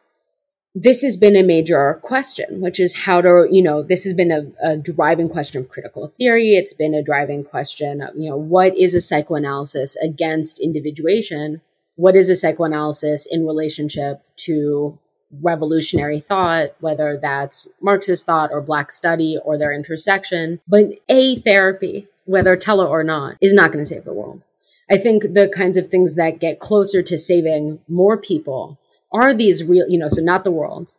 this 0.80 1.02
has 1.02 1.16
been 1.16 1.34
a 1.34 1.42
major 1.42 1.98
question, 2.02 2.60
which 2.60 2.78
is 2.78 2.94
how 2.94 3.20
to, 3.20 3.48
you 3.50 3.62
know, 3.62 3.82
this 3.82 4.04
has 4.04 4.14
been 4.14 4.30
a, 4.30 4.46
a, 4.64 4.76
driving 4.76 5.28
question 5.28 5.60
of 5.60 5.68
critical 5.68 6.06
theory. 6.06 6.50
It's 6.50 6.72
been 6.72 6.94
a 6.94 7.02
driving 7.02 7.42
question 7.42 8.00
of, 8.00 8.14
you 8.16 8.30
know, 8.30 8.36
what 8.36 8.76
is 8.76 8.94
a 8.94 9.00
psychoanalysis 9.00 9.96
against 9.96 10.60
individuation? 10.60 11.62
What 11.96 12.14
is 12.14 12.28
a 12.28 12.36
psychoanalysis 12.36 13.26
in 13.26 13.44
relationship 13.44 14.22
to 14.46 14.96
revolutionary 15.42 16.20
thought, 16.20 16.74
whether 16.78 17.18
that's 17.20 17.66
Marxist 17.80 18.24
thought 18.24 18.50
or 18.52 18.62
Black 18.62 18.92
study 18.92 19.36
or 19.44 19.58
their 19.58 19.72
intersection? 19.72 20.60
But 20.68 20.92
a 21.08 21.36
therapy, 21.36 22.06
whether 22.24 22.56
tele 22.56 22.86
or 22.86 23.02
not, 23.02 23.36
is 23.40 23.52
not 23.52 23.72
going 23.72 23.84
to 23.84 23.86
save 23.86 24.04
the 24.04 24.12
world. 24.12 24.44
I 24.88 24.96
think 24.96 25.22
the 25.34 25.48
kinds 25.48 25.76
of 25.76 25.88
things 25.88 26.14
that 26.14 26.38
get 26.38 26.60
closer 26.60 27.02
to 27.02 27.18
saving 27.18 27.80
more 27.88 28.16
people 28.16 28.78
are 29.12 29.34
these 29.34 29.64
real, 29.64 29.86
you 29.88 29.98
know, 29.98 30.08
so 30.08 30.22
not 30.22 30.44
the 30.44 30.50
world, 30.50 30.94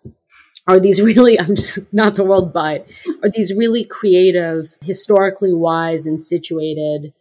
are 0.67 0.79
these 0.79 1.01
really, 1.09 1.39
I'm 1.39 1.55
just 1.55 1.93
not 1.93 2.15
the 2.15 2.23
world, 2.23 2.53
but 2.53 2.89
are 3.23 3.29
these 3.29 3.53
really 3.55 3.83
creative, 3.83 4.77
historically 4.81 5.53
wise 5.53 6.05
and 6.05 6.23
situated 6.23 7.13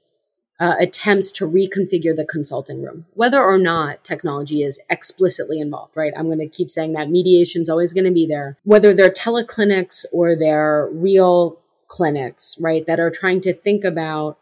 uh, 0.60 0.74
attempts 0.80 1.30
to 1.30 1.48
reconfigure 1.48 2.14
the 2.14 2.26
consulting 2.28 2.82
room, 2.82 3.06
whether 3.14 3.42
or 3.42 3.58
not 3.58 4.02
technology 4.02 4.62
is 4.62 4.80
explicitly 4.90 5.60
involved, 5.60 5.96
right? 5.96 6.12
I'm 6.16 6.26
going 6.26 6.40
to 6.40 6.48
keep 6.48 6.70
saying 6.70 6.94
that 6.94 7.08
mediation 7.08 7.62
is 7.62 7.68
always 7.68 7.92
going 7.92 8.04
to 8.04 8.10
be 8.10 8.26
there, 8.26 8.58
whether 8.64 8.92
they're 8.92 9.10
teleclinics 9.10 10.04
or 10.12 10.34
they're 10.34 10.88
real 10.92 11.60
clinics, 11.86 12.56
right? 12.60 12.84
That 12.86 12.98
are 12.98 13.10
trying 13.10 13.40
to 13.42 13.54
think 13.54 13.84
about 13.84 14.36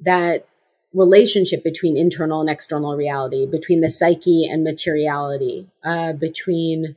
that 0.00 0.46
relationship 0.94 1.64
between 1.64 1.96
internal 1.96 2.40
and 2.40 2.48
external 2.48 2.96
reality, 2.96 3.46
between 3.46 3.80
the 3.80 3.88
psyche 3.88 4.46
and 4.46 4.62
materiality, 4.62 5.70
uh, 5.84 6.12
between 6.12 6.96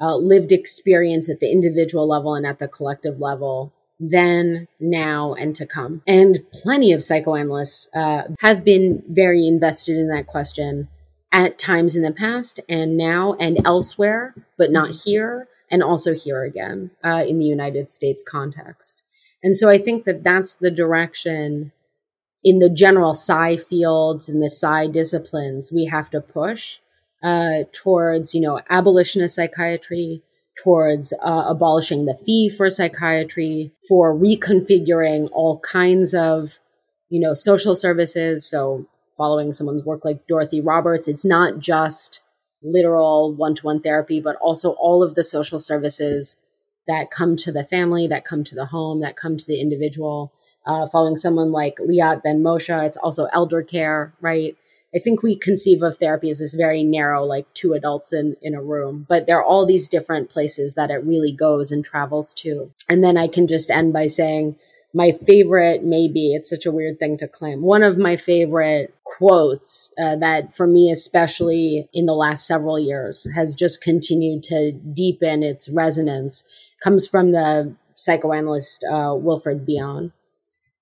uh, 0.00 0.16
lived 0.16 0.52
experience 0.52 1.30
at 1.30 1.40
the 1.40 1.50
individual 1.50 2.06
level 2.06 2.34
and 2.34 2.46
at 2.46 2.58
the 2.58 2.68
collective 2.68 3.20
level, 3.20 3.72
then, 3.98 4.66
now, 4.80 5.32
and 5.34 5.54
to 5.54 5.64
come. 5.64 6.02
And 6.06 6.40
plenty 6.52 6.92
of 6.92 7.04
psychoanalysts 7.04 7.88
uh, 7.94 8.24
have 8.40 8.64
been 8.64 9.02
very 9.08 9.46
invested 9.46 9.96
in 9.96 10.08
that 10.08 10.26
question 10.26 10.88
at 11.30 11.58
times 11.58 11.96
in 11.96 12.02
the 12.02 12.12
past 12.12 12.60
and 12.68 12.96
now 12.96 13.34
and 13.34 13.58
elsewhere, 13.64 14.34
but 14.58 14.70
not 14.70 14.90
here, 15.04 15.48
and 15.70 15.82
also 15.82 16.14
here 16.14 16.42
again 16.42 16.90
uh, 17.02 17.24
in 17.26 17.38
the 17.38 17.46
United 17.46 17.88
States 17.88 18.22
context. 18.26 19.04
And 19.42 19.56
so 19.56 19.70
I 19.70 19.78
think 19.78 20.04
that 20.04 20.22
that's 20.22 20.54
the 20.54 20.70
direction 20.70 21.72
in 22.44 22.58
the 22.58 22.70
general 22.70 23.14
psi 23.14 23.56
fields 23.56 24.28
and 24.28 24.42
the 24.42 24.50
psi 24.50 24.86
disciplines, 24.88 25.72
we 25.72 25.86
have 25.86 26.10
to 26.10 26.20
push 26.20 26.78
uh, 27.22 27.64
towards, 27.72 28.34
you 28.34 28.40
know, 28.40 28.60
abolitionist 28.68 29.36
psychiatry, 29.36 30.22
towards 30.62 31.12
uh, 31.22 31.44
abolishing 31.46 32.04
the 32.04 32.16
fee 32.16 32.48
for 32.48 32.68
psychiatry, 32.68 33.72
for 33.88 34.14
reconfiguring 34.14 35.28
all 35.32 35.60
kinds 35.60 36.14
of, 36.14 36.58
you 37.08 37.20
know, 37.20 37.32
social 37.32 37.74
services. 37.74 38.48
So 38.48 38.86
following 39.16 39.52
someone's 39.52 39.84
work 39.84 40.04
like 40.04 40.26
Dorothy 40.26 40.60
Roberts, 40.60 41.06
it's 41.06 41.24
not 41.24 41.58
just 41.58 42.22
literal 42.62 43.34
one 43.34 43.54
to 43.54 43.66
one 43.66 43.80
therapy, 43.80 44.20
but 44.20 44.36
also 44.36 44.72
all 44.72 45.02
of 45.02 45.14
the 45.14 45.24
social 45.24 45.60
services 45.60 46.38
that 46.86 47.10
come 47.10 47.36
to 47.36 47.52
the 47.52 47.64
family, 47.64 48.08
that 48.08 48.24
come 48.24 48.42
to 48.44 48.54
the 48.54 48.66
home, 48.66 49.00
that 49.00 49.16
come 49.16 49.36
to 49.36 49.46
the 49.46 49.60
individual. 49.60 50.32
Uh, 50.64 50.86
following 50.86 51.16
someone 51.16 51.50
like 51.50 51.76
Liat 51.76 52.22
Ben 52.22 52.42
Moshe, 52.42 52.86
it's 52.86 52.96
also 52.98 53.26
elder 53.32 53.62
care, 53.62 54.12
right? 54.20 54.56
I 54.94 54.98
think 54.98 55.22
we 55.22 55.36
conceive 55.36 55.82
of 55.82 55.96
therapy 55.96 56.28
as 56.28 56.38
this 56.38 56.54
very 56.54 56.82
narrow, 56.84 57.24
like 57.24 57.52
two 57.54 57.72
adults 57.72 58.12
in, 58.12 58.36
in 58.42 58.54
a 58.54 58.62
room, 58.62 59.06
but 59.08 59.26
there 59.26 59.38
are 59.38 59.44
all 59.44 59.64
these 59.64 59.88
different 59.88 60.28
places 60.28 60.74
that 60.74 60.90
it 60.90 61.04
really 61.04 61.32
goes 61.32 61.72
and 61.72 61.84
travels 61.84 62.34
to. 62.34 62.70
And 62.88 63.02
then 63.02 63.16
I 63.16 63.26
can 63.26 63.46
just 63.46 63.70
end 63.70 63.92
by 63.92 64.06
saying, 64.06 64.56
my 64.94 65.10
favorite, 65.10 65.82
maybe 65.82 66.34
it's 66.34 66.50
such 66.50 66.66
a 66.66 66.70
weird 66.70 66.98
thing 66.98 67.16
to 67.18 67.26
claim. 67.26 67.62
One 67.62 67.82
of 67.82 67.96
my 67.96 68.16
favorite 68.16 68.94
quotes 69.04 69.92
uh, 69.98 70.16
that, 70.16 70.54
for 70.54 70.66
me, 70.66 70.90
especially 70.90 71.88
in 71.94 72.04
the 72.04 72.14
last 72.14 72.46
several 72.46 72.78
years, 72.78 73.26
has 73.34 73.54
just 73.54 73.82
continued 73.82 74.42
to 74.44 74.72
deepen 74.72 75.42
its 75.42 75.70
resonance 75.70 76.44
comes 76.82 77.06
from 77.06 77.32
the 77.32 77.74
psychoanalyst 77.94 78.84
uh, 78.84 79.14
Wilfred 79.16 79.64
Bion 79.64 80.12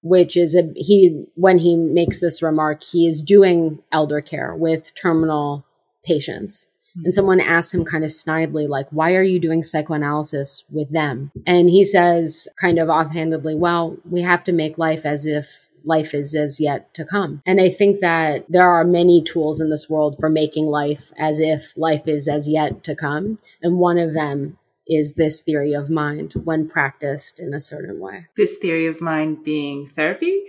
which 0.02 0.36
is 0.36 0.54
a 0.54 0.70
he 0.76 1.24
when 1.34 1.58
he 1.58 1.76
makes 1.76 2.20
this 2.20 2.42
remark 2.42 2.82
he 2.82 3.06
is 3.06 3.22
doing 3.22 3.82
elder 3.92 4.20
care 4.20 4.54
with 4.54 4.94
terminal 4.94 5.64
patients 6.04 6.68
mm-hmm. 6.90 7.04
and 7.04 7.14
someone 7.14 7.40
asks 7.40 7.74
him 7.74 7.84
kind 7.84 8.04
of 8.04 8.10
snidely 8.10 8.68
like 8.68 8.86
why 8.90 9.14
are 9.14 9.22
you 9.22 9.38
doing 9.38 9.62
psychoanalysis 9.62 10.64
with 10.70 10.90
them 10.90 11.30
and 11.46 11.68
he 11.70 11.84
says 11.84 12.48
kind 12.60 12.78
of 12.78 12.88
offhandedly 12.88 13.54
well 13.54 13.96
we 14.08 14.22
have 14.22 14.44
to 14.44 14.52
make 14.52 14.78
life 14.78 15.04
as 15.04 15.26
if 15.26 15.70
life 15.84 16.14
is 16.14 16.34
as 16.34 16.60
yet 16.60 16.92
to 16.94 17.04
come. 17.04 17.42
And 17.46 17.60
I 17.60 17.68
think 17.68 18.00
that 18.00 18.44
there 18.48 18.70
are 18.70 18.84
many 18.84 19.22
tools 19.22 19.60
in 19.60 19.70
this 19.70 19.88
world 19.88 20.16
for 20.18 20.28
making 20.28 20.66
life 20.66 21.12
as 21.18 21.40
if 21.40 21.76
life 21.76 22.08
is 22.08 22.28
as 22.28 22.48
yet 22.48 22.84
to 22.84 22.94
come. 22.94 23.38
And 23.62 23.78
one 23.78 23.98
of 23.98 24.14
them 24.14 24.58
is 24.86 25.14
this 25.14 25.42
theory 25.42 25.72
of 25.72 25.90
mind 25.90 26.34
when 26.44 26.68
practiced 26.68 27.40
in 27.40 27.54
a 27.54 27.60
certain 27.60 28.00
way. 28.00 28.26
This 28.36 28.58
theory 28.58 28.86
of 28.86 29.00
mind 29.00 29.44
being 29.44 29.86
therapy? 29.86 30.42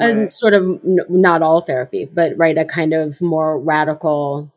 And 0.00 0.32
sort 0.32 0.54
of 0.54 0.62
n- 0.62 0.98
not 1.08 1.42
all 1.42 1.60
therapy, 1.60 2.04
but 2.04 2.36
right, 2.36 2.56
a 2.56 2.64
kind 2.64 2.94
of 2.94 3.20
more 3.20 3.58
radical 3.58 4.52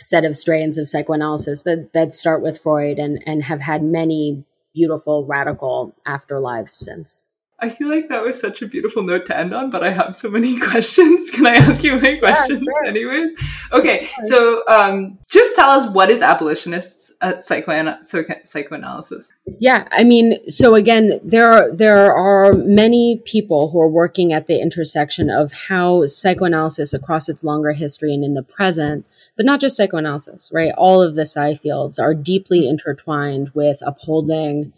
set 0.00 0.24
of 0.24 0.36
strains 0.36 0.78
of 0.78 0.88
psychoanalysis 0.88 1.62
that, 1.62 1.92
that 1.92 2.12
start 2.12 2.42
with 2.42 2.58
Freud 2.58 2.98
and, 2.98 3.22
and 3.26 3.44
have 3.44 3.60
had 3.60 3.82
many 3.82 4.44
beautiful 4.74 5.24
radical 5.26 5.94
afterlives 6.06 6.74
since. 6.74 7.24
I 7.62 7.68
feel 7.68 7.88
like 7.88 8.08
that 8.08 8.24
was 8.24 8.40
such 8.40 8.60
a 8.60 8.66
beautiful 8.66 9.04
note 9.04 9.24
to 9.26 9.38
end 9.38 9.54
on, 9.54 9.70
but 9.70 9.84
I 9.84 9.90
have 9.90 10.16
so 10.16 10.28
many 10.28 10.58
questions. 10.70 11.30
Can 11.30 11.46
I 11.46 11.54
ask 11.54 11.84
you 11.84 11.94
my 11.94 12.16
questions 12.16 12.58
yeah, 12.60 12.72
sure. 12.72 12.84
anyways? 12.84 13.38
Okay, 13.70 14.08
so 14.24 14.64
um, 14.66 15.16
just 15.28 15.54
tell 15.54 15.70
us 15.70 15.88
what 15.88 16.10
is 16.10 16.22
abolitionists 16.22 17.12
at 17.20 17.44
psychoana- 17.44 18.00
psychoanalysis? 18.02 19.28
Yeah, 19.60 19.86
I 19.92 20.02
mean, 20.02 20.38
so 20.48 20.74
again, 20.74 21.20
there 21.22 21.52
are, 21.52 21.72
there 21.72 22.12
are 22.12 22.52
many 22.52 23.22
people 23.24 23.70
who 23.70 23.80
are 23.80 23.88
working 23.88 24.32
at 24.32 24.48
the 24.48 24.60
intersection 24.60 25.30
of 25.30 25.52
how 25.52 26.04
psychoanalysis 26.06 26.92
across 26.92 27.28
its 27.28 27.44
longer 27.44 27.72
history 27.72 28.12
and 28.12 28.24
in 28.24 28.34
the 28.34 28.42
present, 28.42 29.06
but 29.36 29.46
not 29.46 29.60
just 29.60 29.76
psychoanalysis, 29.76 30.50
right? 30.52 30.72
All 30.76 31.00
of 31.00 31.14
the 31.14 31.24
psi 31.24 31.54
fields 31.54 32.00
are 32.00 32.12
deeply 32.12 32.68
intertwined 32.68 33.52
with 33.54 33.78
upholding 33.82 34.72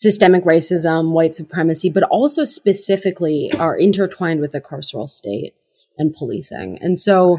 systemic 0.00 0.44
racism, 0.44 1.10
white 1.10 1.34
supremacy, 1.34 1.90
but 1.90 2.02
also 2.04 2.42
specifically 2.42 3.52
are 3.58 3.76
intertwined 3.76 4.40
with 4.40 4.52
the 4.52 4.60
carceral 4.60 5.10
state 5.10 5.54
and 5.98 6.14
policing. 6.14 6.78
And 6.80 6.98
so, 6.98 7.38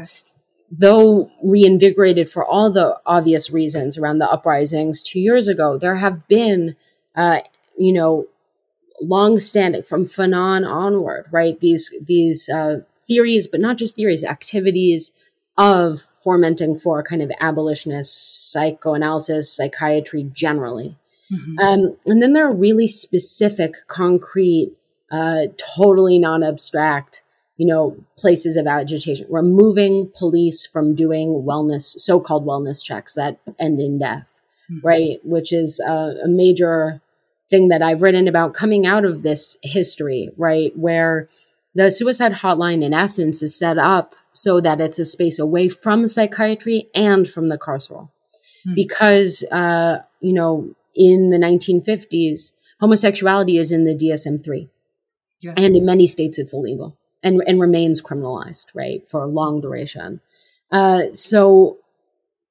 though 0.70 1.28
reinvigorated 1.42 2.30
for 2.30 2.46
all 2.46 2.70
the 2.70 2.96
obvious 3.04 3.50
reasons 3.50 3.98
around 3.98 4.18
the 4.18 4.30
uprisings 4.30 5.02
two 5.02 5.18
years 5.18 5.48
ago, 5.48 5.76
there 5.76 5.96
have 5.96 6.28
been, 6.28 6.76
uh, 7.16 7.40
you 7.76 7.92
know, 7.92 8.26
long-standing 9.00 9.82
from 9.82 10.04
Fanon 10.04 10.64
onward, 10.64 11.26
right? 11.32 11.58
These 11.58 11.92
these 12.00 12.48
uh, 12.48 12.82
theories, 12.96 13.48
but 13.48 13.58
not 13.58 13.76
just 13.76 13.96
theories, 13.96 14.22
activities 14.22 15.14
of 15.58 16.00
fomenting 16.00 16.78
for 16.78 17.02
kind 17.02 17.22
of 17.22 17.32
abolitionist 17.40 18.52
psychoanalysis, 18.52 19.52
psychiatry 19.52 20.30
generally. 20.32 20.96
Mm-hmm. 21.32 21.58
Um, 21.58 21.96
and 22.06 22.22
then 22.22 22.32
there 22.32 22.46
are 22.46 22.54
really 22.54 22.86
specific, 22.86 23.74
concrete, 23.86 24.72
uh, 25.10 25.46
totally 25.76 26.18
non 26.18 26.42
abstract, 26.42 27.22
you 27.56 27.66
know, 27.66 27.96
places 28.18 28.56
of 28.56 28.66
agitation, 28.66 29.26
removing 29.30 30.10
police 30.16 30.66
from 30.66 30.94
doing 30.94 31.44
wellness, 31.46 31.82
so 31.82 32.20
called 32.20 32.46
wellness 32.46 32.84
checks 32.84 33.14
that 33.14 33.38
end 33.58 33.80
in 33.80 33.98
death, 33.98 34.40
mm-hmm. 34.70 34.86
right? 34.86 35.18
Which 35.24 35.52
is 35.52 35.80
uh, 35.86 36.14
a 36.22 36.28
major 36.28 37.00
thing 37.50 37.68
that 37.68 37.82
I've 37.82 38.02
written 38.02 38.28
about 38.28 38.54
coming 38.54 38.86
out 38.86 39.04
of 39.04 39.22
this 39.22 39.58
history, 39.62 40.30
right? 40.36 40.76
Where 40.76 41.28
the 41.74 41.90
suicide 41.90 42.32
hotline, 42.32 42.82
in 42.82 42.92
essence, 42.92 43.42
is 43.42 43.58
set 43.58 43.78
up 43.78 44.14
so 44.34 44.60
that 44.60 44.80
it's 44.80 44.98
a 44.98 45.04
space 45.04 45.38
away 45.38 45.68
from 45.68 46.06
psychiatry 46.06 46.88
and 46.94 47.28
from 47.28 47.48
the 47.48 47.58
carceral. 47.58 48.08
Mm-hmm. 48.66 48.74
Because, 48.74 49.44
uh, 49.52 49.98
you 50.20 50.32
know, 50.32 50.74
in 50.94 51.30
the 51.30 51.38
1950s, 51.38 52.52
homosexuality 52.80 53.58
is 53.58 53.72
in 53.72 53.84
the 53.84 53.94
DSM 53.94 54.42
3. 54.42 54.68
Yeah. 55.40 55.54
And 55.56 55.76
in 55.76 55.84
many 55.84 56.06
states, 56.06 56.38
it's 56.38 56.52
illegal 56.52 56.96
and, 57.22 57.42
and 57.46 57.60
remains 57.60 58.02
criminalized, 58.02 58.68
right, 58.74 59.08
for 59.08 59.22
a 59.22 59.26
long 59.26 59.60
duration. 59.60 60.20
Uh, 60.70 61.12
so 61.12 61.78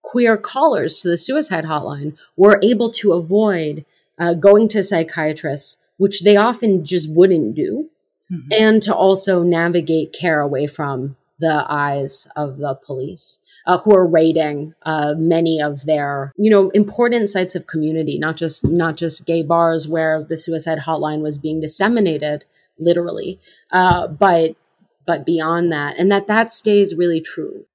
queer 0.01 0.37
callers 0.37 0.97
to 0.99 1.07
the 1.07 1.17
suicide 1.17 1.65
hotline 1.65 2.17
were 2.35 2.59
able 2.63 2.89
to 2.89 3.13
avoid 3.13 3.85
uh, 4.19 4.33
going 4.33 4.67
to 4.69 4.83
psychiatrists, 4.83 5.77
which 5.97 6.21
they 6.23 6.35
often 6.35 6.85
just 6.85 7.13
wouldn't 7.13 7.55
do, 7.55 7.89
mm-hmm. 8.31 8.47
and 8.51 8.81
to 8.81 8.93
also 8.93 9.43
navigate 9.43 10.13
care 10.13 10.41
away 10.41 10.67
from 10.67 11.15
the 11.39 11.65
eyes 11.67 12.27
of 12.35 12.57
the 12.57 12.75
police 12.75 13.39
uh, 13.65 13.77
who 13.77 13.95
are 13.95 14.07
raiding 14.07 14.73
uh, 14.83 15.13
many 15.17 15.61
of 15.61 15.85
their, 15.85 16.33
you 16.37 16.49
know, 16.49 16.69
important 16.71 17.29
sites 17.29 17.55
of 17.55 17.67
community, 17.67 18.17
not 18.17 18.37
just 18.37 18.63
not 18.63 18.97
just 18.97 19.25
gay 19.25 19.43
bars 19.43 19.87
where 19.87 20.23
the 20.23 20.37
suicide 20.37 20.79
hotline 20.79 21.21
was 21.21 21.37
being 21.37 21.59
disseminated, 21.59 22.45
literally, 22.77 23.39
uh, 23.71 24.07
but 24.07 24.55
but 25.05 25.25
beyond 25.25 25.71
that, 25.71 25.97
and 25.97 26.11
that 26.11 26.27
that 26.27 26.51
stays 26.51 26.95
really 26.95 27.21
true. 27.21 27.65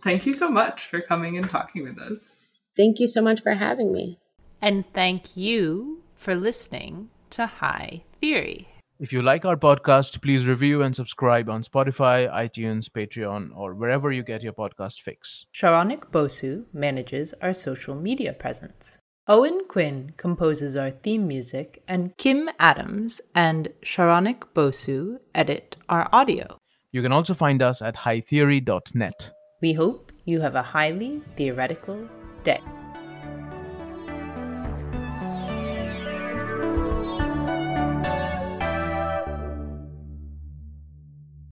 Thank 0.00 0.26
you 0.26 0.32
so 0.32 0.50
much 0.50 0.86
for 0.86 1.00
coming 1.00 1.36
and 1.36 1.48
talking 1.48 1.84
with 1.84 1.98
us. 1.98 2.34
Thank 2.76 2.98
you 2.98 3.06
so 3.06 3.22
much 3.22 3.40
for 3.40 3.54
having 3.54 3.92
me. 3.92 4.18
And 4.60 4.84
thank 4.92 5.36
you 5.36 6.02
for 6.14 6.34
listening 6.34 7.10
to 7.30 7.46
High 7.46 8.02
Theory. 8.20 8.73
If 9.00 9.12
you 9.12 9.22
like 9.22 9.44
our 9.44 9.56
podcast, 9.56 10.22
please 10.22 10.46
review 10.46 10.82
and 10.82 10.94
subscribe 10.94 11.50
on 11.50 11.64
Spotify, 11.64 12.32
iTunes, 12.32 12.88
Patreon, 12.88 13.50
or 13.56 13.74
wherever 13.74 14.12
you 14.12 14.22
get 14.22 14.44
your 14.44 14.52
podcast 14.52 15.02
fix. 15.02 15.46
Saronik 15.52 16.12
Bosu 16.12 16.66
manages 16.72 17.34
our 17.42 17.52
social 17.52 17.96
media 17.96 18.32
presence. 18.32 19.00
Owen 19.26 19.62
Quinn 19.66 20.12
composes 20.16 20.76
our 20.76 20.92
theme 20.92 21.26
music, 21.26 21.82
and 21.88 22.16
Kim 22.18 22.48
Adams 22.60 23.20
and 23.34 23.68
Saronik 23.82 24.44
Bosu 24.54 25.18
edit 25.34 25.76
our 25.88 26.08
audio. 26.12 26.58
You 26.92 27.02
can 27.02 27.10
also 27.10 27.34
find 27.34 27.62
us 27.62 27.82
at 27.82 27.96
hightheory.net. 27.96 29.30
We 29.60 29.72
hope 29.72 30.12
you 30.24 30.40
have 30.40 30.54
a 30.54 30.62
highly 30.62 31.20
theoretical 31.36 32.08
day. 32.44 32.60